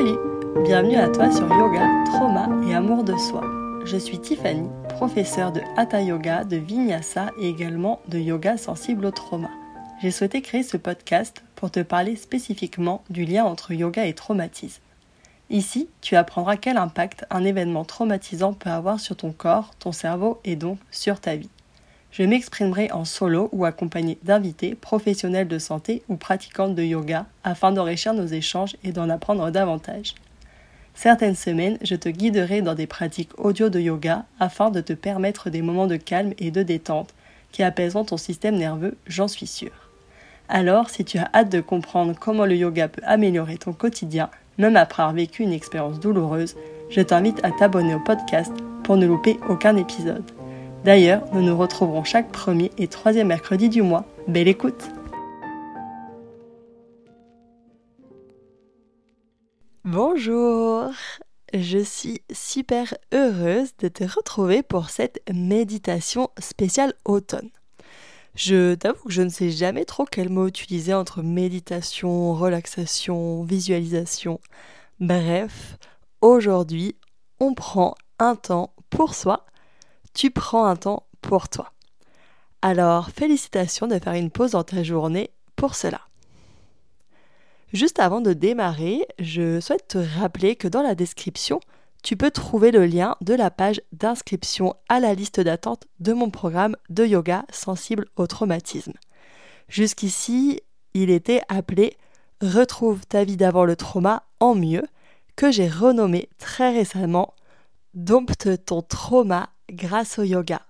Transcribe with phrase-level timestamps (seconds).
[0.00, 0.18] Salut
[0.64, 3.42] Bienvenue à toi sur Yoga, Trauma et Amour de Soi.
[3.84, 9.10] Je suis Tiffany, professeure de Hatha Yoga, de Vinyasa et également de Yoga sensible au
[9.10, 9.50] trauma.
[10.00, 14.80] J'ai souhaité créer ce podcast pour te parler spécifiquement du lien entre yoga et traumatisme.
[15.50, 20.40] Ici, tu apprendras quel impact un événement traumatisant peut avoir sur ton corps, ton cerveau
[20.44, 21.50] et donc sur ta vie.
[22.12, 27.70] Je m'exprimerai en solo ou accompagné d'invités, professionnels de santé ou pratiquantes de yoga afin
[27.70, 30.14] d'enrichir nos échanges et d'en apprendre davantage.
[30.94, 35.48] Certaines semaines, je te guiderai dans des pratiques audio de yoga afin de te permettre
[35.48, 37.14] des moments de calme et de détente
[37.52, 39.88] qui apaiseront ton système nerveux, j'en suis sûre.
[40.48, 44.76] Alors, si tu as hâte de comprendre comment le yoga peut améliorer ton quotidien, même
[44.76, 46.56] après avoir vécu une expérience douloureuse,
[46.90, 48.52] je t'invite à t'abonner au podcast
[48.82, 50.24] pour ne louper aucun épisode.
[50.84, 54.06] D'ailleurs, nous nous retrouverons chaque premier et troisième mercredi du mois.
[54.26, 54.88] Belle écoute
[59.84, 60.90] Bonjour
[61.52, 67.50] Je suis super heureuse de te retrouver pour cette méditation spéciale automne.
[68.34, 74.40] Je t'avoue que je ne sais jamais trop quel mot utiliser entre méditation, relaxation, visualisation.
[74.98, 75.76] Bref,
[76.22, 76.96] aujourd'hui,
[77.38, 79.44] on prend un temps pour soi
[80.14, 81.72] tu prends un temps pour toi.
[82.62, 86.02] Alors, félicitations de faire une pause dans ta journée pour cela.
[87.72, 91.60] Juste avant de démarrer, je souhaite te rappeler que dans la description,
[92.02, 96.30] tu peux trouver le lien de la page d'inscription à la liste d'attente de mon
[96.30, 98.94] programme de yoga sensible au traumatisme.
[99.68, 100.60] Jusqu'ici,
[100.94, 101.96] il était appelé
[102.42, 104.84] Retrouve ta vie d'avant le trauma en mieux,
[105.36, 107.34] que j'ai renommé très récemment
[107.92, 110.62] Dompte ton trauma grâce au yoga,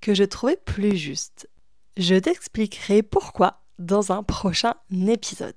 [0.00, 1.48] que je trouvais plus juste.
[1.96, 5.54] Je t'expliquerai pourquoi dans un prochain épisode.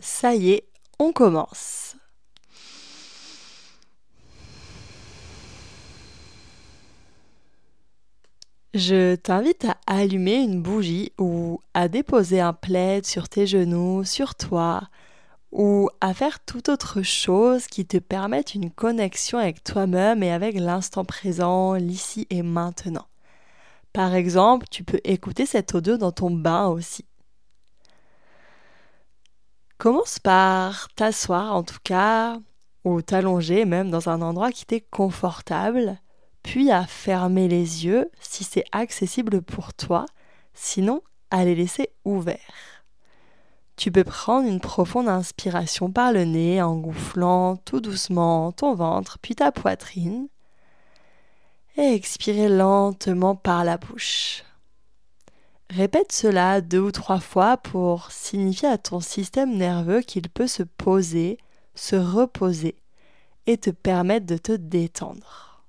[0.00, 1.96] Ça y est, on commence.
[8.74, 14.34] Je t'invite à allumer une bougie ou à déposer un plaid sur tes genoux, sur
[14.34, 14.82] toi,
[15.52, 20.58] ou à faire toute autre chose qui te permette une connexion avec toi-même et avec
[20.58, 23.06] l'instant présent, l'ici et maintenant.
[23.92, 27.04] Par exemple, tu peux écouter cet audio dans ton bain aussi.
[29.78, 32.38] Commence par t'asseoir en tout cas,
[32.84, 35.98] ou t'allonger même dans un endroit qui t'est confortable,
[36.42, 40.06] puis à fermer les yeux si c'est accessible pour toi,
[40.54, 42.77] sinon à les laisser ouverts.
[43.78, 49.20] Tu peux prendre une profonde inspiration par le nez en gonflant tout doucement ton ventre
[49.20, 50.26] puis ta poitrine
[51.76, 54.42] et expirer lentement par la bouche.
[55.70, 60.64] Répète cela deux ou trois fois pour signifier à ton système nerveux qu'il peut se
[60.64, 61.38] poser,
[61.76, 62.74] se reposer
[63.46, 65.62] et te permettre de te détendre.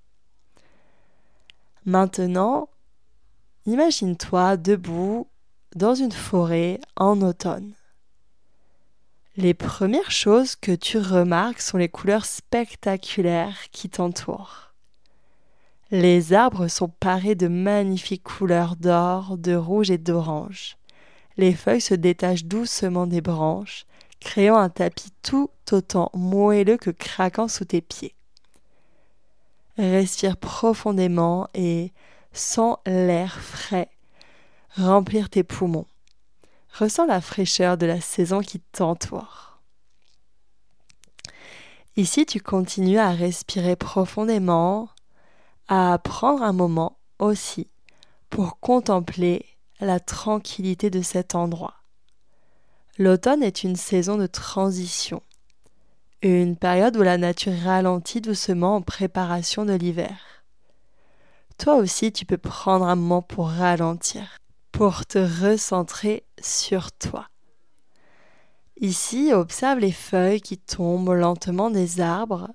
[1.85, 2.69] Maintenant,
[3.67, 5.27] imagine-toi debout
[5.75, 7.75] dans une forêt en automne.
[9.41, 14.73] Les premières choses que tu remarques sont les couleurs spectaculaires qui t'entourent.
[15.91, 20.75] Les arbres sont parés de magnifiques couleurs d'or, de rouge et d'orange.
[21.37, 23.85] Les feuilles se détachent doucement des branches,
[24.19, 28.15] créant un tapis tout autant moelleux que craquant sous tes pieds.
[29.77, 31.93] Respire profondément et
[32.33, 33.87] sens l'air frais
[34.75, 35.87] remplir tes poumons.
[36.77, 39.59] Ressens la fraîcheur de la saison qui t'entoure.
[41.95, 44.89] Ici, tu continues à respirer profondément,
[45.67, 47.67] à prendre un moment aussi
[48.29, 49.45] pour contempler
[49.79, 51.75] la tranquillité de cet endroit.
[52.97, 55.21] L'automne est une saison de transition,
[56.21, 60.17] une période où la nature ralentit doucement en préparation de l'hiver.
[61.57, 64.38] Toi aussi, tu peux prendre un moment pour ralentir,
[64.71, 67.27] pour te recentrer sur toi.
[68.77, 72.49] Ici, observe les feuilles qui tombent lentement des arbres,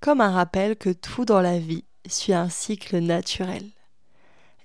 [0.00, 3.64] comme un rappel que tout dans la vie suit un cycle naturel.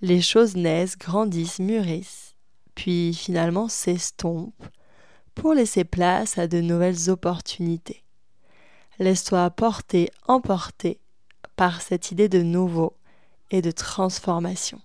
[0.02, 2.36] Les choses naissent, grandissent, mûrissent,
[2.76, 4.68] puis finalement s'estompent
[5.36, 8.04] pour laisser place à de nouvelles opportunités.
[9.00, 11.00] Laisse-toi porter, emporter
[11.56, 12.96] par cette idée de nouveau
[13.52, 14.82] et de transformation.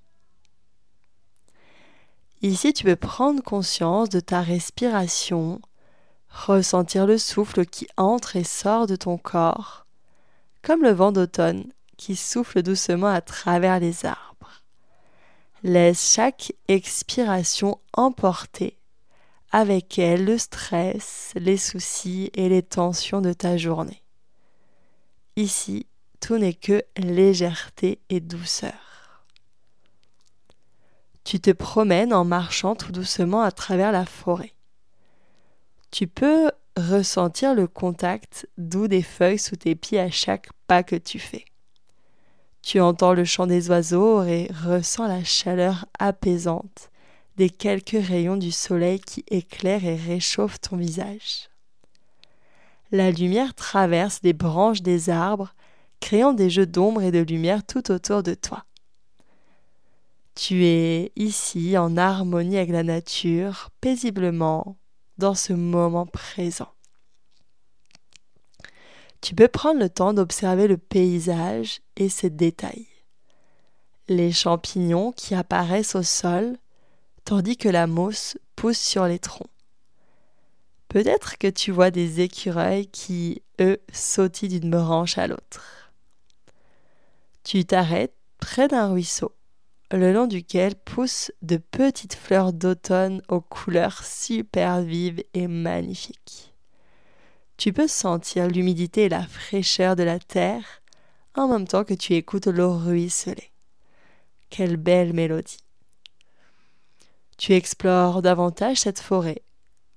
[2.40, 5.60] Ici, tu peux prendre conscience de ta respiration,
[6.30, 9.86] ressentir le souffle qui entre et sort de ton corps,
[10.62, 11.64] comme le vent d'automne
[11.96, 14.62] qui souffle doucement à travers les arbres.
[15.64, 18.78] Laisse chaque expiration emporter
[19.50, 24.02] avec elle le stress, les soucis et les tensions de ta journée.
[25.36, 25.86] ici,
[26.20, 28.87] tout n'est que légèreté et douceur.
[31.28, 34.54] Tu te promènes en marchant tout doucement à travers la forêt.
[35.90, 40.96] Tu peux ressentir le contact doux des feuilles sous tes pieds à chaque pas que
[40.96, 41.44] tu fais.
[42.62, 46.88] Tu entends le chant des oiseaux et ressens la chaleur apaisante
[47.36, 51.50] des quelques rayons du soleil qui éclairent et réchauffent ton visage.
[52.90, 55.52] La lumière traverse les branches des arbres,
[56.00, 58.64] créant des jeux d'ombre et de lumière tout autour de toi.
[60.40, 64.76] Tu es ici en harmonie avec la nature, paisiblement,
[65.16, 66.68] dans ce moment présent.
[69.20, 72.86] Tu peux prendre le temps d'observer le paysage et ses détails.
[74.06, 76.56] Les champignons qui apparaissent au sol,
[77.24, 79.50] tandis que la mousse pousse sur les troncs.
[80.86, 85.90] Peut-être que tu vois des écureuils qui, eux, sautillent d'une branche à l'autre.
[87.42, 89.32] Tu t'arrêtes près d'un ruisseau,
[89.90, 96.48] le long duquel poussent de petites fleurs d'automne aux couleurs super vives et magnifiques
[97.58, 100.80] tu peux sentir l'humidité et la fraîcheur de la terre
[101.34, 103.52] en même temps que tu écoutes l'eau ruisseler.
[104.48, 105.58] Quelle belle mélodie.
[107.36, 109.42] Tu explores davantage cette forêt,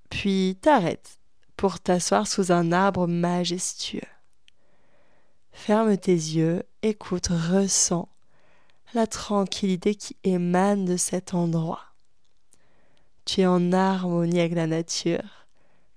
[0.10, 1.20] puis t'arrêtes
[1.56, 4.02] pour t'asseoir sous un arbre majestueux.
[5.52, 8.10] Ferme tes yeux, écoute, ressens
[8.94, 11.84] la tranquillité qui émane de cet endroit.
[13.26, 15.48] Tu es en harmonie avec la nature,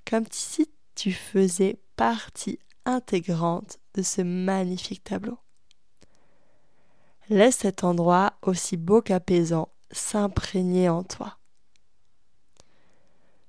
[0.08, 5.38] comme si tu faisais partie intégrante de ce magnifique tableau.
[7.30, 11.38] Laisse cet endroit aussi beau qu'apaisant s'imprégner en toi.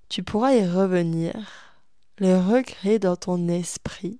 [0.07, 1.35] Tu pourras y revenir,
[2.19, 4.19] le recréer dans ton esprit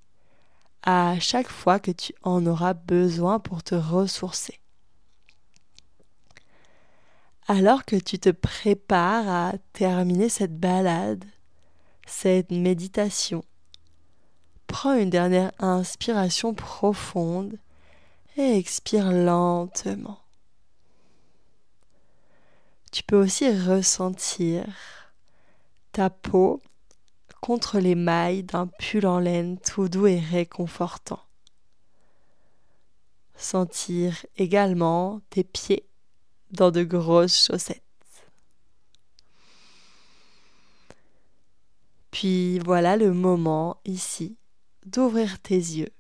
[0.84, 4.60] à chaque fois que tu en auras besoin pour te ressourcer.
[7.48, 11.26] Alors que tu te prépares à terminer cette balade,
[12.08, 13.46] cette méditation.
[14.66, 17.60] Prends une dernière inspiration profonde
[18.36, 20.20] et expire lentement.
[22.92, 24.66] Tu peux aussi ressentir
[25.92, 26.64] ta peau
[27.42, 31.22] contre les mailles d'un pull en laine tout doux et réconfortant.
[33.36, 35.86] Sentir également tes pieds
[36.56, 37.82] dans de grosses chaussettes.
[42.12, 44.38] Puis voilà le moment ici
[44.86, 45.92] d'ouvrir tes yeux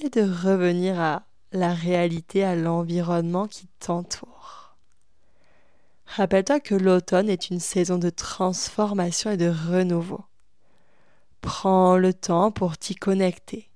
[0.00, 4.76] et de revenir à la réalité, à l'environnement qui t'entoure.
[6.06, 10.24] Rappelle-toi que l'automne est une saison de transformation et de renouveau.
[11.40, 13.68] Prends le temps pour t'y connecter,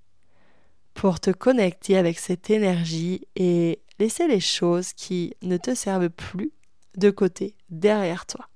[0.94, 6.52] pour te connecter avec cette énergie et laisser les choses qui ne te servent plus
[6.96, 8.48] de côté, derrière toi.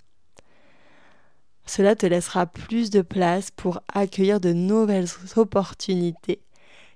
[1.65, 6.43] Cela te laissera plus de place pour accueillir de nouvelles opportunités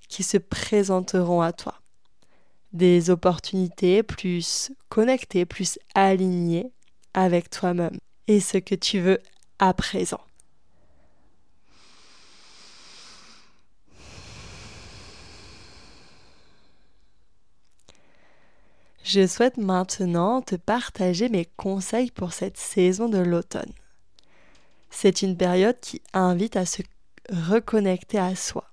[0.09, 1.81] qui se présenteront à toi.
[2.73, 6.73] Des opportunités plus connectées, plus alignées
[7.15, 7.97] avec toi-même
[8.27, 9.21] et ce que tu veux
[9.59, 10.21] à présent.
[19.09, 23.71] Je souhaite maintenant te partager mes conseils pour cette saison de l'automne.
[24.91, 26.83] C'est une période qui invite à se
[27.31, 28.65] reconnecter à soi.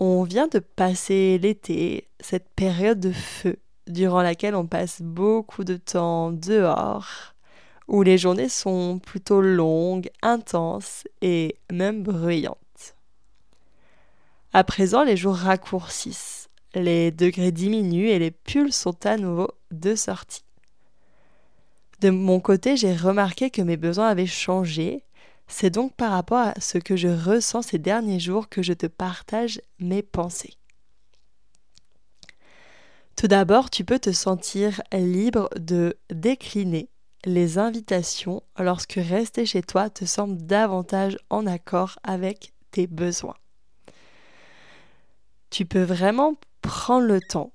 [0.00, 5.76] On vient de passer l'été, cette période de feu, durant laquelle on passe beaucoup de
[5.76, 7.36] temps dehors,
[7.86, 12.96] où les journées sont plutôt longues, intenses et même bruyantes.
[14.52, 19.94] À présent, les jours raccourcissent, les degrés diminuent et les pulls sont à nouveau de
[19.94, 20.44] sortie.
[22.00, 25.02] De mon côté, j'ai remarqué que mes besoins avaient changé.
[25.48, 28.86] C'est donc par rapport à ce que je ressens ces derniers jours que je te
[28.86, 30.54] partage mes pensées.
[33.16, 36.88] Tout d'abord, tu peux te sentir libre de décliner
[37.24, 43.34] les invitations lorsque rester chez toi te semble davantage en accord avec tes besoins.
[45.50, 47.52] Tu peux vraiment prendre le temps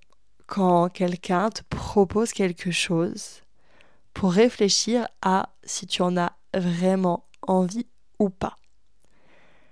[0.47, 3.41] quand quelqu'un te propose quelque chose
[4.13, 7.87] pour réfléchir à si tu en as vraiment envie
[8.19, 8.57] ou pas.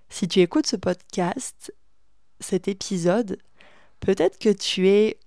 [0.10, 1.74] Si tu écoutes ce podcast,
[2.40, 3.38] cet épisode,
[4.00, 5.20] peut-être que tu es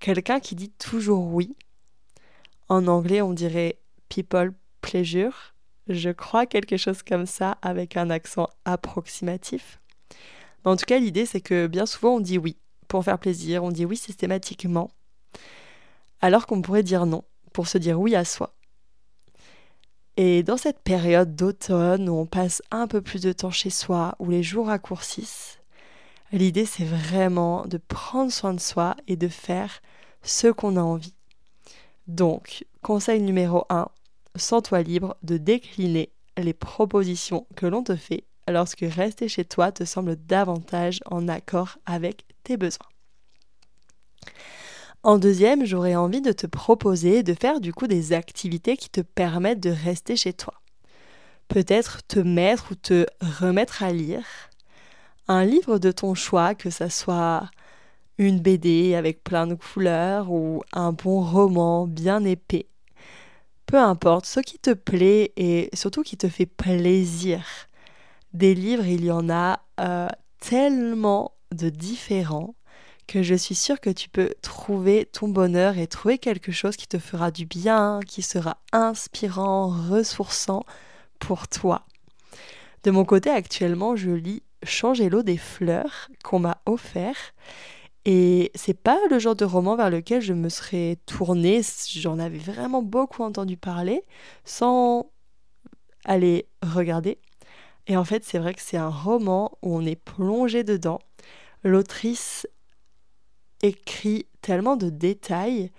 [0.00, 1.56] quelqu'un qui dit toujours oui.
[2.68, 5.54] En anglais, on dirait people pleasure.
[5.88, 9.80] Je crois quelque chose comme ça avec un accent approximatif.
[10.64, 12.56] En tout cas, l'idée, c'est que bien souvent, on dit oui.
[12.88, 14.90] Pour faire plaisir, on dit oui systématiquement,
[16.20, 18.54] alors qu'on pourrait dire non pour se dire oui à soi.
[20.16, 24.14] Et dans cette période d'automne où on passe un peu plus de temps chez soi,
[24.18, 25.58] où les jours raccourcissent,
[26.32, 29.82] l'idée c'est vraiment de prendre soin de soi et de faire
[30.22, 31.14] ce qu'on a envie.
[32.06, 33.88] Donc, conseil numéro 1,
[34.36, 39.84] sens-toi libre de décliner les propositions que l'on te fait lorsque rester chez toi te
[39.84, 42.25] semble davantage en accord avec
[45.02, 49.00] En deuxième, j'aurais envie de te proposer de faire du coup des activités qui te
[49.00, 50.54] permettent de rester chez toi.
[51.48, 54.24] Peut-être te mettre ou te remettre à lire
[55.28, 57.48] un livre de ton choix, que ça soit
[58.18, 62.66] une BD avec plein de couleurs ou un bon roman bien épais.
[63.66, 67.44] Peu importe, ce qui te plaît et surtout qui te fait plaisir.
[68.32, 70.08] Des livres, il y en a euh,
[70.40, 72.54] tellement de différents
[73.06, 76.88] que je suis sûre que tu peux trouver ton bonheur et trouver quelque chose qui
[76.88, 80.64] te fera du bien, qui sera inspirant, ressourçant
[81.20, 81.86] pour toi.
[82.82, 87.34] De mon côté, actuellement, je lis Changer l'eau des fleurs qu'on m'a offert.
[88.04, 91.60] Et c'est pas le genre de roman vers lequel je me serais tournée.
[91.88, 94.02] J'en avais vraiment beaucoup entendu parler
[94.44, 95.10] sans
[96.04, 97.18] aller regarder.
[97.86, 100.98] Et en fait, c'est vrai que c'est un roman où on est plongé dedans.
[101.62, 102.46] L'autrice
[103.62, 105.70] écrit tellement de détails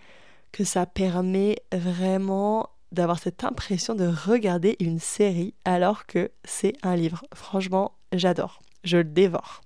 [0.51, 6.95] que ça permet vraiment d'avoir cette impression de regarder une série alors que c'est un
[6.95, 7.23] livre.
[7.33, 8.61] Franchement, j'adore.
[8.83, 9.61] Je le dévore.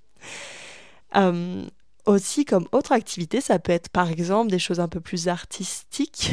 [1.16, 1.66] Euh,
[2.06, 6.32] aussi, comme autre activité, ça peut être par exemple des choses un peu plus artistiques,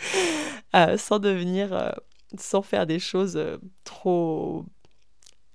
[0.74, 1.90] euh, sans devenir, euh,
[2.38, 3.38] sans faire des choses
[3.84, 4.64] trop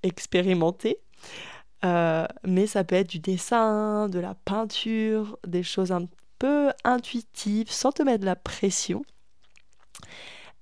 [0.03, 1.00] expérimentées.
[1.84, 6.05] Euh, mais ça peut être du dessin, de la peinture, des choses un
[6.38, 9.03] peu intuitives, sans te mettre de la pression.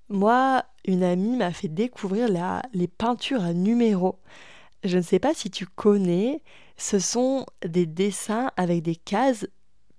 [0.08, 2.28] Moi, une amie m'a fait découvrir
[2.74, 4.20] les peintures à numéros.
[4.84, 6.42] Je ne sais pas si tu connais,
[6.78, 9.46] ce sont des dessins avec des cases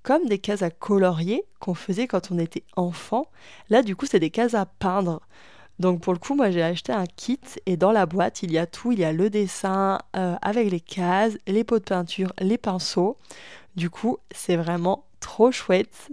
[0.03, 3.27] comme des cases à colorier qu'on faisait quand on était enfant.
[3.69, 5.21] Là, du coup, c'est des cases à peindre.
[5.81, 8.59] Donc pour le coup, moi j'ai acheté un kit et dans la boîte, il y
[8.59, 8.93] a tout.
[8.93, 13.17] Il y a le dessin euh, avec les cases, les pots de peinture, les pinceaux.
[13.77, 16.11] Du coup, c'est vraiment trop chouette.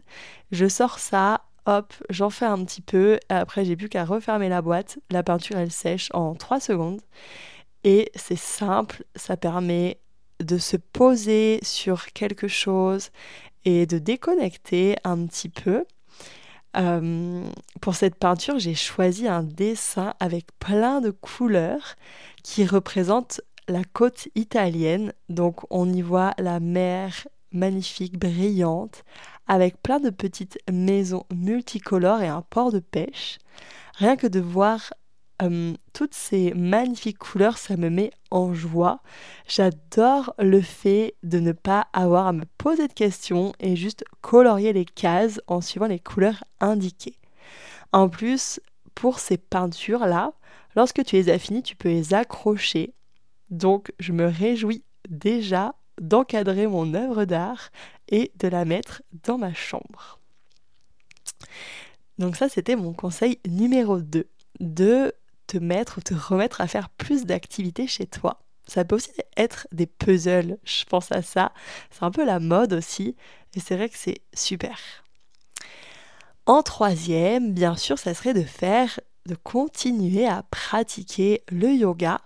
[0.51, 3.19] Je sors ça, hop, j'en fais un petit peu.
[3.27, 4.99] Après, j'ai plus qu'à refermer la boîte.
[5.11, 7.01] La peinture, elle sèche en 3 secondes.
[7.83, 9.99] Et c'est simple, ça permet
[10.39, 13.09] de se poser sur quelque chose
[13.65, 15.83] et de déconnecter un petit peu.
[16.75, 17.43] Euh,
[17.81, 21.95] pour cette peinture, j'ai choisi un dessin avec plein de couleurs
[22.43, 25.13] qui représentent la côte italienne.
[25.29, 29.03] Donc on y voit la mer magnifique, brillante,
[29.47, 33.39] avec plein de petites maisons multicolores et un port de pêche.
[33.95, 34.93] Rien que de voir
[35.41, 39.01] euh, toutes ces magnifiques couleurs, ça me met en joie.
[39.47, 44.73] J'adore le fait de ne pas avoir à me poser de questions et juste colorier
[44.73, 47.17] les cases en suivant les couleurs indiquées.
[47.91, 48.59] En plus,
[48.95, 50.33] pour ces peintures-là,
[50.75, 52.93] lorsque tu les as finies, tu peux les accrocher.
[53.49, 57.69] Donc, je me réjouis déjà d'encadrer mon œuvre d'art
[58.09, 60.19] et de la mettre dans ma chambre.
[62.17, 64.27] Donc ça, c'était mon conseil numéro 2,
[64.59, 65.13] de
[65.47, 68.39] te mettre ou te remettre à faire plus d'activités chez toi.
[68.67, 71.53] Ça peut aussi être des puzzles, je pense à ça.
[71.89, 73.15] C'est un peu la mode aussi,
[73.55, 74.77] et c'est vrai que c'est super.
[76.45, 82.19] En troisième, bien sûr, ça serait de faire, de continuer à pratiquer le yoga,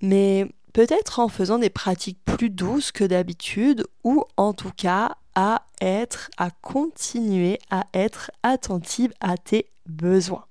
[0.00, 5.66] mais peut-être en faisant des pratiques plus douces que d'habitude, ou en tout cas à
[5.80, 10.46] être, à continuer à être attentive à tes besoins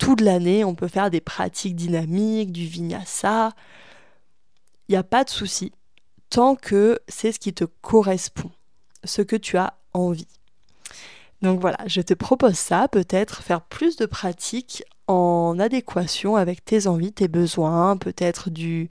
[0.00, 3.52] toute l'année, on peut faire des pratiques dynamiques, du vinyasa.
[4.88, 5.72] Il n'y a pas de souci,
[6.30, 8.50] tant que c'est ce qui te correspond,
[9.04, 10.26] ce que tu as envie.
[11.42, 16.86] Donc voilà, je te propose ça, peut-être faire plus de pratiques en adéquation avec tes
[16.86, 18.88] envies, tes besoins, peut-être des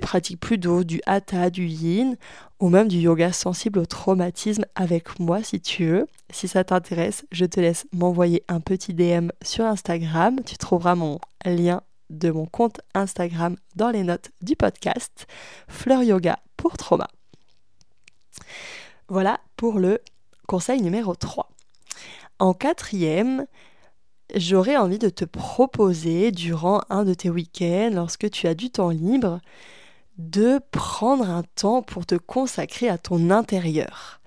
[0.00, 2.16] pratiques plus d'eau, du hatha, du yin,
[2.58, 6.08] ou même du yoga sensible au traumatisme avec moi si tu veux.
[6.30, 10.40] Si ça t'intéresse, je te laisse m'envoyer un petit DM sur Instagram.
[10.44, 15.28] Tu trouveras mon lien de mon compte Instagram dans les notes du podcast
[15.68, 17.06] Fleur Yoga pour Trauma.
[19.06, 20.00] Voilà pour le
[20.48, 21.48] conseil numéro 3.
[22.40, 23.46] En quatrième,
[24.34, 28.90] j'aurais envie de te proposer durant un de tes week-ends, lorsque tu as du temps
[28.90, 29.40] libre,
[30.18, 34.20] de prendre un temps pour te consacrer à ton intérieur.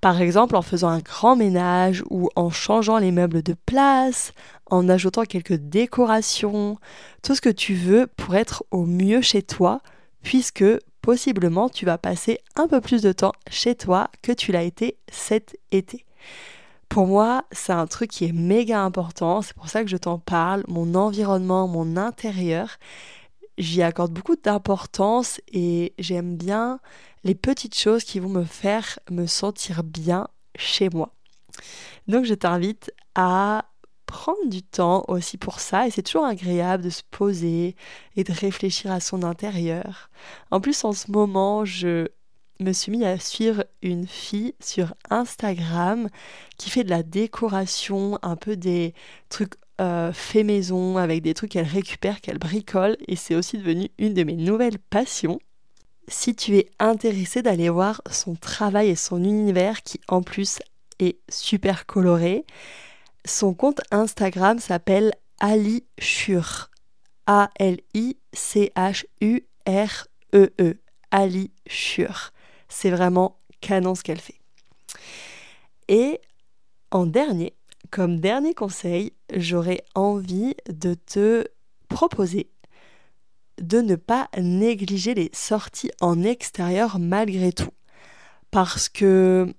[0.00, 4.32] Par exemple en faisant un grand ménage ou en changeant les meubles de place,
[4.66, 6.78] en ajoutant quelques décorations,
[7.22, 9.80] tout ce que tu veux pour être au mieux chez toi,
[10.22, 10.64] puisque
[11.02, 14.96] possiblement tu vas passer un peu plus de temps chez toi que tu l'as été
[15.08, 16.04] cet été.
[16.92, 20.18] Pour moi, c'est un truc qui est méga important, c'est pour ça que je t'en
[20.18, 22.76] parle, mon environnement, mon intérieur.
[23.56, 26.80] J'y accorde beaucoup d'importance et j'aime bien
[27.24, 31.14] les petites choses qui vont me faire me sentir bien chez moi.
[32.08, 33.64] Donc je t'invite à
[34.04, 37.74] prendre du temps aussi pour ça et c'est toujours agréable de se poser
[38.16, 40.10] et de réfléchir à son intérieur.
[40.50, 42.08] En plus en ce moment, je
[42.62, 46.08] me suis mis à suivre une fille sur Instagram
[46.58, 48.94] qui fait de la décoration, un peu des
[49.28, 53.90] trucs euh, fait maison, avec des trucs qu'elle récupère, qu'elle bricole, et c'est aussi devenu
[53.98, 55.40] une de mes nouvelles passions.
[56.08, 60.60] Si tu es intéressé d'aller voir son travail et son univers qui en plus
[60.98, 62.44] est super coloré,
[63.24, 66.70] son compte Instagram s'appelle Ali Shur.
[67.26, 67.78] A-L-I-C-H-U-R-E-E.
[71.10, 72.32] Ali Shur.
[72.72, 74.40] C'est vraiment canon ce qu'elle fait.
[75.88, 76.20] Et
[76.90, 77.54] en dernier,
[77.90, 81.46] comme dernier conseil, j'aurais envie de te
[81.88, 82.50] proposer
[83.60, 87.70] de ne pas négliger les sorties en extérieur malgré tout.
[88.50, 89.54] Parce que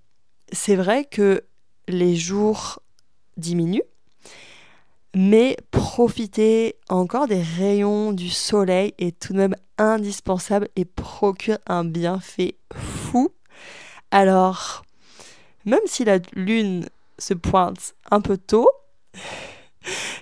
[0.52, 1.46] c'est vrai que
[1.88, 2.80] les jours
[3.38, 3.86] diminuent,
[5.16, 11.84] mais profiter encore des rayons du soleil est tout de même indispensable et procure un
[11.84, 13.32] bienfait fou.
[14.12, 14.84] Alors,
[15.66, 16.88] même si la lune
[17.20, 18.70] se pointe un peu tôt,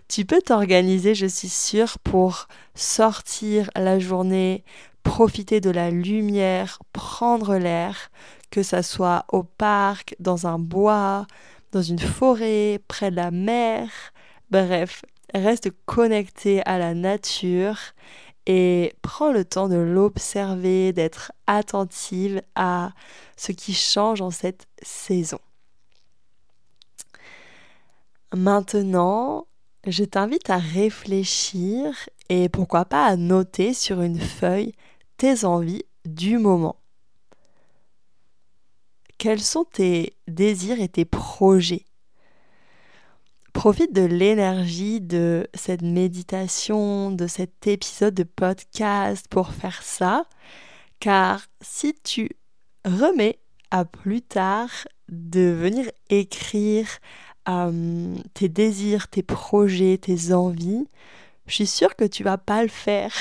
[0.07, 4.63] tu peux t'organiser, je suis sûre, pour sortir la journée,
[5.03, 8.11] profiter de la lumière, prendre l'air,
[8.49, 11.25] que ça soit au parc, dans un bois,
[11.71, 13.89] dans une forêt, près de la mer.
[14.51, 17.77] Bref, reste connecté à la nature
[18.45, 22.91] et prends le temps de l'observer, d'être attentive à
[23.37, 25.39] ce qui change en cette saison.
[28.35, 29.47] Maintenant,
[29.87, 31.93] je t'invite à réfléchir
[32.27, 34.73] et pourquoi pas à noter sur une feuille
[35.15, 36.75] tes envies du moment.
[39.17, 41.85] Quels sont tes désirs et tes projets?
[43.53, 50.25] Profite de l'énergie de cette méditation, de cet épisode de podcast pour faire ça,
[50.99, 52.29] car si tu
[52.85, 54.69] remets à plus tard
[55.09, 56.87] de venir écrire
[57.49, 60.87] euh, tes désirs, tes projets, tes envies,
[61.45, 63.13] je suis sûre que tu vas pas le faire,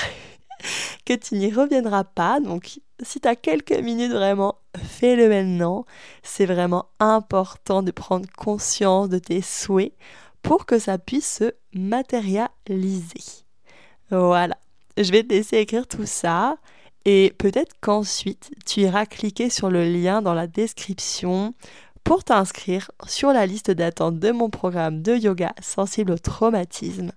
[1.05, 2.39] que tu n'y reviendras pas.
[2.39, 5.85] Donc, si tu quelques minutes vraiment, fais-le maintenant.
[6.23, 9.93] C'est vraiment important de prendre conscience de tes souhaits
[10.41, 13.43] pour que ça puisse se matérialiser.
[14.09, 14.57] Voilà.
[14.97, 16.57] Je vais te laisser écrire tout ça.
[17.05, 21.55] Et peut-être qu'ensuite, tu iras cliquer sur le lien dans la description
[22.03, 27.11] pour t'inscrire sur la liste d'attente de mon programme de yoga sensible au traumatisme.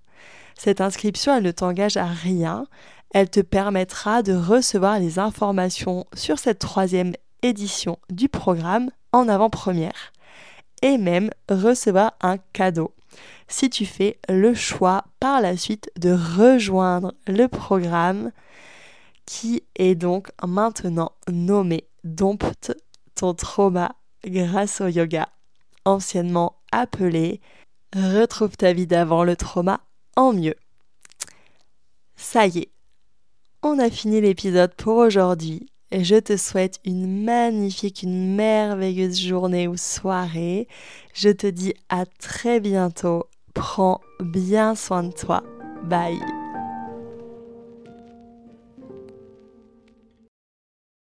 [0.56, 2.66] Cette inscription, elle ne t'engage à rien,
[3.14, 10.12] elle te permettra de recevoir les informations sur cette troisième édition du programme en avant-première
[10.82, 12.92] et même recevoir un cadeau
[13.46, 18.32] si tu fais le choix par la suite de rejoindre le programme
[19.26, 22.72] qui est donc maintenant nommé Dompte
[23.14, 23.94] ton trauma
[24.26, 25.28] grâce au yoga,
[25.84, 27.40] anciennement appelé
[27.94, 29.80] Retrouve ta vie d'avant le trauma
[30.16, 30.56] en mieux.
[32.16, 32.73] Ça y est,
[33.64, 35.66] on a fini l'épisode pour aujourd'hui.
[35.92, 40.68] Je te souhaite une magnifique, une merveilleuse journée ou soirée.
[41.14, 43.24] Je te dis à très bientôt.
[43.54, 45.42] Prends bien soin de toi.
[45.84, 46.43] Bye.